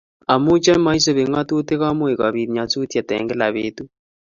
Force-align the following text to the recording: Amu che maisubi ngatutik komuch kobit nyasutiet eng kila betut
Amu 0.33 0.53
che 0.63 0.73
maisubi 0.85 1.23
ngatutik 1.31 1.79
komuch 1.81 2.15
kobit 2.19 2.49
nyasutiet 2.51 3.07
eng 3.15 3.27
kila 3.29 3.47
betut 3.55 3.89